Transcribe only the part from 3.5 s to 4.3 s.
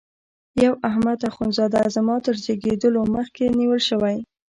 نیول شوی.